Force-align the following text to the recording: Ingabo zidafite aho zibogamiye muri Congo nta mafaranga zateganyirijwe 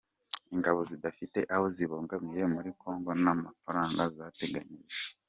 Ingabo 0.53 0.79
zidafite 0.89 1.39
aho 1.53 1.65
zibogamiye 1.75 2.43
muri 2.53 2.69
Congo 2.81 3.09
nta 3.21 3.33
mafaranga 3.45 4.01
zateganyirijwe 4.17 5.09